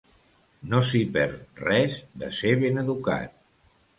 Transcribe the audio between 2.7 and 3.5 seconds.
educat.